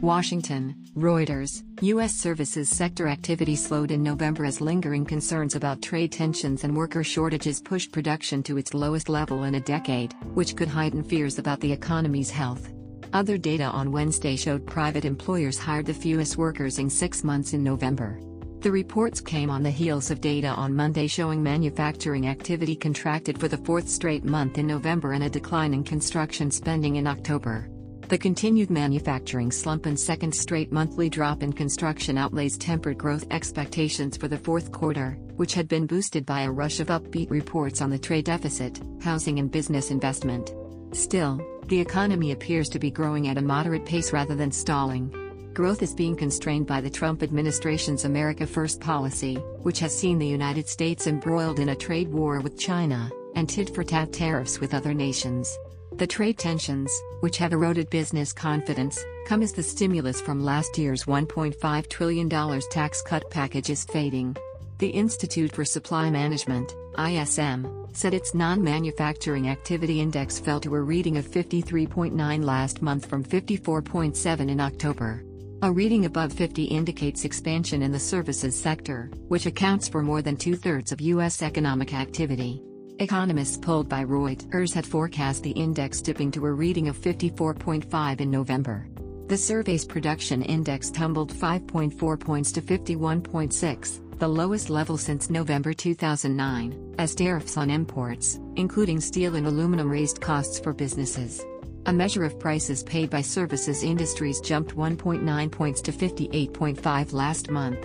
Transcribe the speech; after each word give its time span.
Washington, 0.00 0.76
Reuters, 0.96 1.64
U.S. 1.80 2.14
services 2.14 2.68
sector 2.68 3.08
activity 3.08 3.56
slowed 3.56 3.90
in 3.90 4.00
November 4.00 4.44
as 4.44 4.60
lingering 4.60 5.04
concerns 5.04 5.56
about 5.56 5.82
trade 5.82 6.12
tensions 6.12 6.62
and 6.62 6.76
worker 6.76 7.02
shortages 7.02 7.60
pushed 7.60 7.90
production 7.90 8.40
to 8.44 8.58
its 8.58 8.74
lowest 8.74 9.08
level 9.08 9.42
in 9.42 9.56
a 9.56 9.60
decade, 9.60 10.14
which 10.34 10.54
could 10.54 10.68
heighten 10.68 11.02
fears 11.02 11.40
about 11.40 11.58
the 11.58 11.72
economy's 11.72 12.30
health. 12.30 12.72
Other 13.12 13.36
data 13.36 13.64
on 13.64 13.90
Wednesday 13.90 14.36
showed 14.36 14.66
private 14.66 15.04
employers 15.04 15.58
hired 15.58 15.86
the 15.86 15.94
fewest 15.94 16.36
workers 16.36 16.78
in 16.78 16.88
six 16.88 17.24
months 17.24 17.52
in 17.52 17.64
November. 17.64 18.20
The 18.60 18.70
reports 18.70 19.20
came 19.20 19.50
on 19.50 19.64
the 19.64 19.70
heels 19.70 20.12
of 20.12 20.20
data 20.20 20.48
on 20.48 20.76
Monday 20.76 21.08
showing 21.08 21.42
manufacturing 21.42 22.28
activity 22.28 22.76
contracted 22.76 23.38
for 23.38 23.48
the 23.48 23.58
fourth 23.58 23.88
straight 23.88 24.24
month 24.24 24.58
in 24.58 24.66
November 24.66 25.14
and 25.14 25.24
a 25.24 25.30
decline 25.30 25.74
in 25.74 25.82
construction 25.82 26.52
spending 26.52 26.96
in 26.96 27.06
October. 27.08 27.68
The 28.08 28.16
continued 28.16 28.70
manufacturing 28.70 29.52
slump 29.52 29.84
and 29.84 30.00
second 30.00 30.34
straight 30.34 30.72
monthly 30.72 31.10
drop 31.10 31.42
in 31.42 31.52
construction 31.52 32.16
outlays 32.16 32.56
tempered 32.56 32.96
growth 32.96 33.26
expectations 33.30 34.16
for 34.16 34.28
the 34.28 34.38
fourth 34.38 34.72
quarter, 34.72 35.18
which 35.36 35.52
had 35.52 35.68
been 35.68 35.86
boosted 35.86 36.24
by 36.24 36.42
a 36.42 36.50
rush 36.50 36.80
of 36.80 36.86
upbeat 36.86 37.30
reports 37.30 37.82
on 37.82 37.90
the 37.90 37.98
trade 37.98 38.24
deficit, 38.24 38.80
housing, 39.02 39.38
and 39.38 39.50
business 39.50 39.90
investment. 39.90 40.54
Still, 40.92 41.38
the 41.66 41.78
economy 41.78 42.32
appears 42.32 42.70
to 42.70 42.78
be 42.78 42.90
growing 42.90 43.28
at 43.28 43.36
a 43.36 43.42
moderate 43.42 43.84
pace 43.84 44.10
rather 44.10 44.34
than 44.34 44.50
stalling 44.50 45.12
growth 45.58 45.82
is 45.82 45.92
being 45.92 46.14
constrained 46.14 46.68
by 46.68 46.80
the 46.80 46.88
Trump 46.88 47.20
administration's 47.20 48.04
America 48.04 48.46
First 48.46 48.80
policy, 48.80 49.34
which 49.62 49.80
has 49.80 49.92
seen 49.98 50.16
the 50.16 50.26
United 50.26 50.68
States 50.68 51.08
embroiled 51.08 51.58
in 51.58 51.70
a 51.70 51.74
trade 51.74 52.08
war 52.08 52.38
with 52.38 52.56
China, 52.56 53.10
and 53.34 53.48
tit 53.48 53.74
for 53.74 53.82
tat 53.82 54.12
tariffs 54.12 54.60
with 54.60 54.72
other 54.72 54.94
nations. 54.94 55.58
The 55.98 56.06
trade 56.06 56.38
tensions, 56.38 56.92
which 57.18 57.38
have 57.38 57.52
eroded 57.52 57.90
business 57.90 58.32
confidence, 58.32 59.04
come 59.26 59.42
as 59.42 59.52
the 59.52 59.64
stimulus 59.64 60.20
from 60.20 60.44
last 60.44 60.78
year's 60.78 61.06
$1.5 61.06 61.88
trillion 61.88 62.30
tax 62.70 63.02
cut 63.02 63.28
package 63.32 63.68
is 63.68 63.84
fading. 63.84 64.36
The 64.78 64.90
Institute 64.90 65.50
for 65.50 65.64
Supply 65.64 66.08
Management, 66.08 66.76
ISM, 66.96 67.88
said 67.94 68.14
its 68.14 68.32
non 68.32 68.62
manufacturing 68.62 69.48
activity 69.48 70.00
index 70.00 70.38
fell 70.38 70.60
to 70.60 70.76
a 70.76 70.80
reading 70.80 71.16
of 71.16 71.26
53.9 71.26 72.44
last 72.44 72.80
month 72.80 73.06
from 73.06 73.24
54.7 73.24 74.48
in 74.48 74.60
October. 74.60 75.24
A 75.62 75.72
reading 75.72 76.04
above 76.04 76.32
50 76.32 76.62
indicates 76.62 77.24
expansion 77.24 77.82
in 77.82 77.90
the 77.90 77.98
services 77.98 78.54
sector, 78.56 79.10
which 79.26 79.46
accounts 79.46 79.88
for 79.88 80.04
more 80.04 80.22
than 80.22 80.36
two 80.36 80.54
thirds 80.54 80.92
of 80.92 81.00
U.S. 81.00 81.42
economic 81.42 81.92
activity. 81.92 82.62
Economists 83.00 83.56
polled 83.56 83.88
by 83.88 84.04
Reuters 84.04 84.74
had 84.74 84.84
forecast 84.84 85.44
the 85.44 85.52
index 85.52 86.00
dipping 86.00 86.32
to 86.32 86.44
a 86.44 86.52
reading 86.52 86.88
of 86.88 86.98
54.5 86.98 88.20
in 88.20 88.28
November. 88.28 88.88
The 89.28 89.36
survey's 89.36 89.84
production 89.84 90.42
index 90.42 90.90
tumbled 90.90 91.32
5.4 91.32 92.18
points 92.18 92.50
to 92.52 92.60
51.6, 92.60 94.18
the 94.18 94.26
lowest 94.26 94.68
level 94.68 94.98
since 94.98 95.30
November 95.30 95.72
2009, 95.72 96.96
as 96.98 97.14
tariffs 97.14 97.56
on 97.56 97.70
imports, 97.70 98.40
including 98.56 99.00
steel 99.00 99.36
and 99.36 99.46
aluminum, 99.46 99.88
raised 99.88 100.20
costs 100.20 100.58
for 100.58 100.72
businesses. 100.72 101.44
A 101.86 101.92
measure 101.92 102.24
of 102.24 102.40
prices 102.40 102.82
paid 102.82 103.10
by 103.10 103.20
services 103.20 103.84
industries 103.84 104.40
jumped 104.40 104.74
1.9 104.74 105.52
points 105.52 105.80
to 105.82 105.92
58.5 105.92 107.12
last 107.12 107.48
month. 107.48 107.78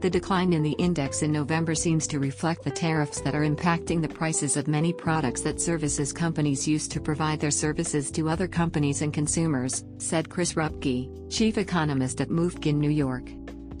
The 0.00 0.08
decline 0.08 0.52
in 0.52 0.62
the 0.62 0.76
index 0.78 1.22
in 1.22 1.32
November 1.32 1.74
seems 1.74 2.06
to 2.06 2.20
reflect 2.20 2.62
the 2.62 2.70
tariffs 2.70 3.20
that 3.22 3.34
are 3.34 3.44
impacting 3.44 4.00
the 4.00 4.08
prices 4.08 4.56
of 4.56 4.68
many 4.68 4.92
products 4.92 5.40
that 5.40 5.60
services 5.60 6.12
companies 6.12 6.68
use 6.68 6.86
to 6.88 7.00
provide 7.00 7.40
their 7.40 7.50
services 7.50 8.12
to 8.12 8.28
other 8.28 8.46
companies 8.46 9.02
and 9.02 9.12
consumers, 9.12 9.84
said 9.98 10.30
Chris 10.30 10.52
Rupkey, 10.54 11.10
chief 11.32 11.58
economist 11.58 12.20
at 12.20 12.28
MUFG 12.28 12.66
in 12.66 12.78
New 12.78 12.90
York. 12.90 13.28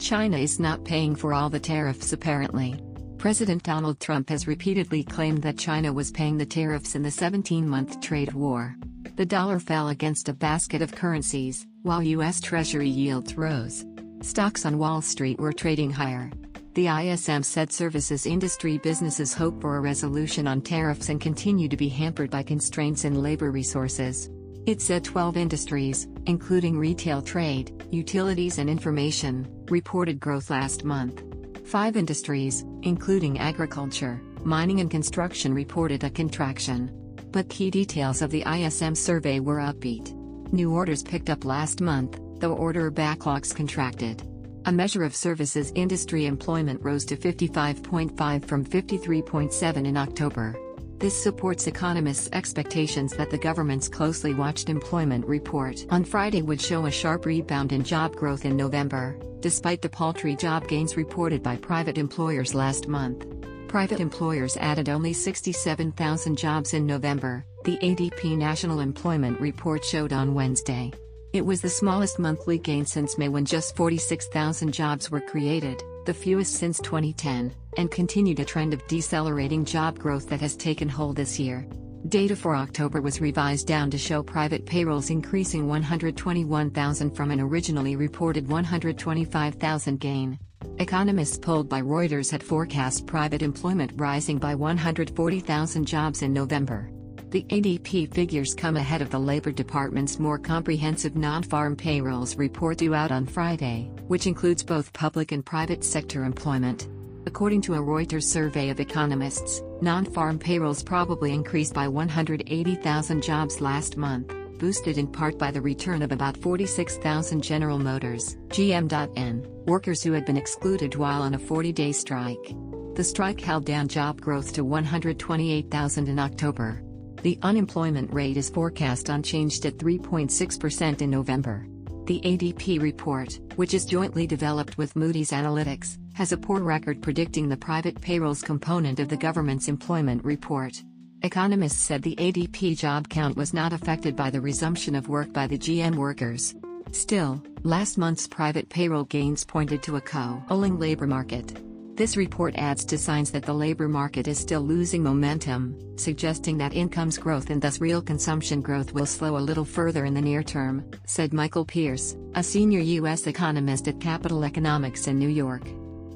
China 0.00 0.36
is 0.36 0.58
not 0.58 0.84
paying 0.84 1.14
for 1.14 1.32
all 1.32 1.48
the 1.48 1.60
tariffs 1.60 2.12
apparently. 2.12 2.82
President 3.18 3.62
Donald 3.62 4.00
Trump 4.00 4.28
has 4.28 4.48
repeatedly 4.48 5.04
claimed 5.04 5.42
that 5.42 5.56
China 5.56 5.92
was 5.92 6.10
paying 6.10 6.36
the 6.36 6.46
tariffs 6.46 6.96
in 6.96 7.02
the 7.02 7.10
17 7.12 7.68
month 7.68 8.00
trade 8.00 8.32
war. 8.32 8.76
The 9.14 9.26
dollar 9.26 9.60
fell 9.60 9.88
against 9.88 10.28
a 10.28 10.32
basket 10.32 10.82
of 10.82 10.94
currencies, 10.94 11.64
while 11.82 12.02
U.S. 12.02 12.40
Treasury 12.40 12.88
yields 12.88 13.36
rose. 13.36 13.84
Stocks 14.20 14.66
on 14.66 14.78
Wall 14.78 15.00
Street 15.00 15.38
were 15.38 15.52
trading 15.52 15.90
higher. 15.90 16.30
The 16.74 16.88
ISM 16.88 17.42
said 17.42 17.72
services 17.72 18.26
industry 18.26 18.78
businesses 18.78 19.34
hope 19.34 19.60
for 19.60 19.76
a 19.76 19.80
resolution 19.80 20.46
on 20.46 20.60
tariffs 20.60 21.08
and 21.08 21.20
continue 21.20 21.68
to 21.68 21.76
be 21.76 21.88
hampered 21.88 22.30
by 22.30 22.42
constraints 22.42 23.04
in 23.04 23.22
labor 23.22 23.50
resources. 23.50 24.30
It 24.66 24.80
said 24.82 25.04
12 25.04 25.36
industries, 25.36 26.06
including 26.26 26.78
retail 26.78 27.22
trade, 27.22 27.86
utilities, 27.90 28.58
and 28.58 28.68
information, 28.68 29.48
reported 29.70 30.20
growth 30.20 30.50
last 30.50 30.84
month. 30.84 31.22
Five 31.66 31.96
industries, 31.96 32.64
including 32.82 33.38
agriculture, 33.38 34.20
mining, 34.44 34.80
and 34.80 34.90
construction, 34.90 35.54
reported 35.54 36.04
a 36.04 36.10
contraction 36.10 36.90
but 37.32 37.48
key 37.48 37.70
details 37.70 38.22
of 38.22 38.30
the 38.30 38.42
ISM 38.46 38.94
survey 38.94 39.40
were 39.40 39.58
upbeat. 39.58 40.14
New 40.52 40.72
orders 40.72 41.02
picked 41.02 41.30
up 41.30 41.44
last 41.44 41.80
month, 41.80 42.18
though 42.40 42.54
order 42.54 42.90
backlogs 42.90 43.54
contracted. 43.54 44.22
A 44.66 44.72
measure 44.72 45.04
of 45.04 45.16
services 45.16 45.72
industry 45.74 46.26
employment 46.26 46.82
rose 46.82 47.04
to 47.06 47.16
55.5 47.16 48.44
from 48.44 48.64
53.7 48.64 49.86
in 49.86 49.96
October. 49.96 50.56
This 50.98 51.22
supports 51.22 51.68
economists' 51.68 52.28
expectations 52.32 53.12
that 53.14 53.30
the 53.30 53.38
government's 53.38 53.88
closely 53.88 54.34
watched 54.34 54.68
employment 54.68 55.24
report 55.26 55.86
on 55.90 56.04
Friday 56.04 56.42
would 56.42 56.60
show 56.60 56.86
a 56.86 56.90
sharp 56.90 57.24
rebound 57.24 57.72
in 57.72 57.84
job 57.84 58.16
growth 58.16 58.44
in 58.44 58.56
November, 58.56 59.16
despite 59.40 59.80
the 59.80 59.88
paltry 59.88 60.34
job 60.34 60.66
gains 60.66 60.96
reported 60.96 61.40
by 61.40 61.56
private 61.56 61.98
employers 61.98 62.52
last 62.52 62.88
month. 62.88 63.26
Private 63.68 64.00
employers 64.00 64.56
added 64.56 64.88
only 64.88 65.12
67,000 65.12 66.36
jobs 66.36 66.74
in 66.74 66.84
November, 66.84 67.44
the 67.64 67.78
ADP 67.78 68.36
National 68.36 68.80
Employment 68.80 69.40
Report 69.40 69.84
showed 69.84 70.12
on 70.12 70.34
Wednesday. 70.34 70.90
It 71.34 71.44
was 71.44 71.60
the 71.60 71.68
smallest 71.68 72.18
monthly 72.18 72.58
gain 72.58 72.86
since 72.86 73.18
May 73.18 73.28
when 73.28 73.44
just 73.44 73.76
46,000 73.76 74.72
jobs 74.72 75.10
were 75.10 75.20
created, 75.20 75.82
the 76.06 76.14
fewest 76.14 76.54
since 76.54 76.78
2010, 76.80 77.54
and 77.76 77.90
continued 77.90 78.40
a 78.40 78.46
trend 78.46 78.72
of 78.72 78.86
decelerating 78.88 79.66
job 79.66 79.98
growth 79.98 80.26
that 80.30 80.40
has 80.40 80.56
taken 80.56 80.88
hold 80.88 81.16
this 81.16 81.38
year. 81.38 81.66
Data 82.08 82.34
for 82.34 82.56
October 82.56 83.02
was 83.02 83.20
revised 83.20 83.66
down 83.66 83.90
to 83.90 83.98
show 83.98 84.22
private 84.22 84.64
payrolls 84.64 85.10
increasing 85.10 85.68
121,000 85.68 87.10
from 87.10 87.30
an 87.30 87.40
originally 87.40 87.94
reported 87.94 88.48
125,000 88.48 90.00
gain. 90.00 90.38
Economists 90.78 91.36
polled 91.36 91.68
by 91.68 91.82
Reuters 91.82 92.30
had 92.30 92.42
forecast 92.42 93.06
private 93.06 93.42
employment 93.42 93.92
rising 93.96 94.38
by 94.38 94.54
140,000 94.54 95.84
jobs 95.84 96.22
in 96.22 96.32
November. 96.32 96.90
The 97.30 97.44
ADP 97.50 98.14
figures 98.14 98.54
come 98.54 98.78
ahead 98.78 99.02
of 99.02 99.10
the 99.10 99.18
Labor 99.18 99.52
Department's 99.52 100.18
more 100.18 100.38
comprehensive 100.38 101.14
non 101.14 101.42
farm 101.42 101.76
payrolls 101.76 102.36
report 102.36 102.78
due 102.78 102.94
out 102.94 103.12
on 103.12 103.26
Friday, 103.26 103.90
which 104.06 104.26
includes 104.26 104.62
both 104.62 104.92
public 104.94 105.32
and 105.32 105.44
private 105.44 105.84
sector 105.84 106.24
employment. 106.24 106.88
According 107.26 107.60
to 107.62 107.74
a 107.74 107.78
Reuters 107.78 108.22
survey 108.22 108.70
of 108.70 108.80
economists, 108.80 109.62
non 109.82 110.06
farm 110.06 110.38
payrolls 110.38 110.82
probably 110.82 111.34
increased 111.34 111.74
by 111.74 111.86
180,000 111.86 113.22
jobs 113.22 113.60
last 113.60 113.98
month 113.98 114.34
boosted 114.58 114.96
in 114.96 115.06
part 115.06 115.38
by 115.38 115.50
the 115.50 115.60
return 115.60 116.02
of 116.02 116.12
about 116.12 116.36
46,000 116.38 117.42
General 117.42 117.78
Motors 117.78 118.36
GM.N 118.48 119.46
workers 119.66 120.02
who 120.02 120.12
had 120.12 120.24
been 120.24 120.38
excluded 120.38 120.94
while 120.96 121.20
on 121.20 121.34
a 121.34 121.38
40 121.38 121.72
day 121.72 121.92
strike. 121.92 122.54
The 122.94 123.04
strike 123.04 123.40
held 123.40 123.66
down 123.66 123.86
job 123.86 124.18
growth 124.18 124.54
to 124.54 124.64
128,000 124.64 126.08
in 126.08 126.18
October. 126.18 126.82
The 127.22 127.38
unemployment 127.42 128.12
rate 128.12 128.36
is 128.36 128.48
forecast 128.48 129.08
unchanged 129.08 129.66
at 129.66 129.76
3.6% 129.76 131.02
in 131.02 131.10
November. 131.10 131.66
The 132.04 132.20
ADP 132.24 132.80
report, 132.80 133.38
which 133.56 133.74
is 133.74 133.84
jointly 133.84 134.26
developed 134.26 134.78
with 134.78 134.96
Moody's 134.96 135.32
Analytics, 135.32 135.98
has 136.14 136.32
a 136.32 136.38
poor 136.38 136.60
record 136.60 137.02
predicting 137.02 137.48
the 137.48 137.56
private 137.56 138.00
payrolls 138.00 138.40
component 138.40 139.00
of 139.00 139.08
the 139.08 139.16
government's 139.16 139.68
employment 139.68 140.24
report. 140.24 140.82
Economists 141.22 141.78
said 141.78 142.02
the 142.02 142.16
ADP 142.16 142.78
job 142.78 143.08
count 143.08 143.36
was 143.36 143.52
not 143.52 143.72
affected 143.72 144.14
by 144.14 144.30
the 144.30 144.40
resumption 144.40 144.94
of 144.94 145.08
work 145.08 145.32
by 145.32 145.48
the 145.48 145.58
GM 145.58 145.96
workers. 145.96 146.54
Still, 146.92 147.42
last 147.64 147.98
month's 147.98 148.28
private 148.28 148.68
payroll 148.68 149.04
gains 149.04 149.44
pointed 149.44 149.82
to 149.82 149.96
a 149.96 150.00
co-oling 150.00 150.78
labor 150.78 151.06
market. 151.06 151.60
This 151.98 152.16
report 152.16 152.54
adds 152.54 152.84
to 152.84 152.96
signs 152.96 153.32
that 153.32 153.42
the 153.42 153.52
labor 153.52 153.88
market 153.88 154.28
is 154.28 154.38
still 154.38 154.60
losing 154.60 155.02
momentum, 155.02 155.76
suggesting 155.96 156.56
that 156.58 156.72
incomes 156.72 157.18
growth 157.18 157.50
and 157.50 157.60
thus 157.60 157.80
real 157.80 158.00
consumption 158.00 158.60
growth 158.60 158.94
will 158.94 159.04
slow 159.04 159.36
a 159.36 159.40
little 159.48 159.64
further 159.64 160.04
in 160.04 160.14
the 160.14 160.20
near 160.20 160.44
term, 160.44 160.88
said 161.06 161.32
Michael 161.32 161.64
Pearce, 161.64 162.16
a 162.36 162.42
senior 162.44 162.78
U.S. 162.78 163.26
economist 163.26 163.88
at 163.88 163.98
Capital 163.98 164.44
Economics 164.44 165.08
in 165.08 165.18
New 165.18 165.28
York. 165.28 165.64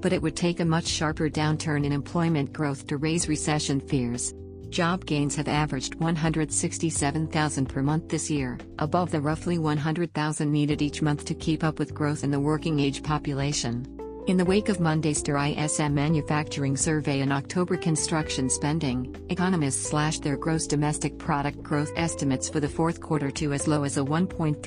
But 0.01 0.13
it 0.13 0.23
would 0.23 0.37
take 0.37 0.61
a 0.61 0.65
much 0.65 0.87
sharper 0.87 1.29
downturn 1.29 1.85
in 1.85 1.91
employment 1.91 2.53
growth 2.53 2.87
to 2.87 2.97
raise 2.97 3.29
recession 3.29 3.81
fears. 3.81 4.33
Job 4.71 5.05
gains 5.05 5.35
have 5.35 5.49
averaged 5.49 5.97
167,000 5.97 7.67
per 7.67 7.83
month 7.83 8.09
this 8.09 8.31
year, 8.31 8.57
above 8.79 9.11
the 9.11 9.21
roughly 9.21 9.59
100,000 9.59 10.53
needed 10.53 10.81
each 10.81 11.03
month 11.03 11.25
to 11.25 11.35
keep 11.35 11.65
up 11.65 11.81
with 11.81 11.93
growth 11.93 12.23
in 12.23 12.31
the 12.31 12.39
working 12.39 12.79
age 12.79 13.03
population. 13.03 13.85
In 14.29 14.37
the 14.37 14.45
wake 14.45 14.69
of 14.69 14.79
Monday's 14.79 15.21
ISM 15.21 15.93
manufacturing 15.93 16.77
survey 16.77 17.23
and 17.23 17.33
October 17.33 17.77
construction 17.77 18.49
spending, 18.49 19.17
economists 19.31 19.89
slashed 19.89 20.23
their 20.23 20.37
gross 20.37 20.69
domestic 20.69 21.19
product 21.19 21.61
growth 21.61 21.91
estimates 21.97 22.49
for 22.49 22.61
the 22.61 22.69
fourth 22.69 23.01
quarter 23.01 23.33
to 23.33 23.53
as 23.53 23.67
low 23.67 23.83
as 23.83 23.97
a 23.97 24.01
1.3% 24.01 24.61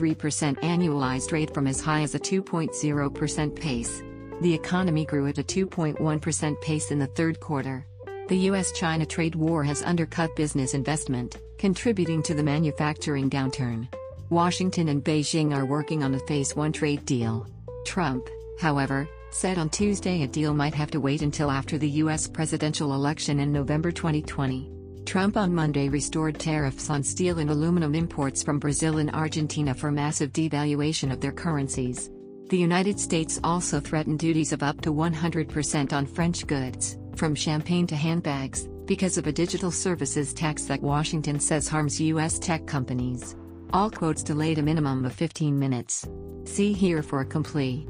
annualized 0.58 1.32
rate 1.32 1.54
from 1.54 1.68
as 1.68 1.80
high 1.80 2.02
as 2.02 2.16
a 2.16 2.20
2.0% 2.20 3.56
pace. 3.56 4.04
The 4.42 4.54
economy 4.54 5.06
grew 5.06 5.28
at 5.28 5.38
a 5.38 5.44
2.1% 5.44 6.62
pace 6.62 6.92
in 6.92 7.00
the 7.00 7.08
third 7.08 7.40
quarter. 7.40 7.86
The 8.28 8.50
US 8.50 8.74
China 8.74 9.06
trade 9.06 9.36
war 9.36 9.64
has 9.64 9.84
undercut 9.84 10.36
business 10.36 10.74
investment, 10.74 11.38
contributing 11.58 12.22
to 12.24 12.34
the 12.34 12.44
manufacturing 12.44 13.30
downturn. 13.30 13.88
Washington 14.30 14.90
and 14.90 15.02
Beijing 15.02 15.56
are 15.56 15.66
working 15.66 16.04
on 16.04 16.14
a 16.14 16.20
phase 16.20 16.58
one 16.58 16.74
trade 16.74 17.06
deal. 17.06 17.48
Trump, 17.86 18.28
however, 18.60 19.08
said 19.36 19.58
on 19.58 19.70
Tuesday 19.70 20.24
a 20.24 20.28
deal 20.28 20.54
might 20.54 20.74
have 20.74 20.90
to 20.90 21.02
wait 21.02 21.22
until 21.22 21.52
after 21.52 21.78
the 21.78 21.90
U.S. 22.04 22.26
presidential 22.26 22.94
election 22.94 23.42
in 23.42 23.52
November 23.52 23.92
2020. 23.92 24.72
Trump 25.06 25.36
on 25.36 25.54
Monday 25.54 25.90
restored 25.90 26.40
tariffs 26.40 26.90
on 26.90 27.04
steel 27.04 27.40
and 27.40 27.50
aluminum 27.50 27.94
imports 27.96 28.42
from 28.42 28.60
Brazil 28.60 29.00
and 29.00 29.12
Argentina 29.12 29.74
for 29.74 29.92
massive 29.92 30.32
devaluation 30.32 31.12
of 31.12 31.20
their 31.20 31.34
currencies. 31.34 32.10
The 32.48 32.58
United 32.58 32.98
States 32.98 33.38
also 33.44 33.82
threatened 33.82 34.20
duties 34.20 34.54
of 34.54 34.64
up 34.64 34.80
to 34.82 34.94
100% 34.94 35.92
on 35.92 36.06
French 36.06 36.48
goods, 36.48 36.98
from 37.18 37.36
champagne 37.36 37.88
to 37.88 37.96
handbags, 37.96 38.70
because 38.86 39.18
of 39.18 39.28
a 39.28 39.34
digital 39.34 39.70
services 39.70 40.34
tax 40.34 40.64
that 40.64 40.82
Washington 40.82 41.42
says 41.42 41.68
harms 41.68 42.00
U.S. 42.00 42.40
tech 42.40 42.66
companies. 42.66 43.36
All 43.74 43.90
quotes 43.90 44.24
delayed 44.24 44.60
a 44.60 44.64
minimum 44.64 45.04
of 45.04 45.12
15 45.14 45.60
minutes. 45.60 46.08
See 46.46 46.72
here 46.72 47.04
for 47.04 47.20
a 47.20 47.26
complete. 47.26 47.86